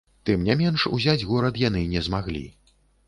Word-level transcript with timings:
Тым 0.27 0.45
не 0.47 0.53
менш 0.61 0.85
узяць 0.97 1.27
горад 1.33 1.59
яны 1.67 1.85
не 1.93 2.01
змаглі. 2.09 2.43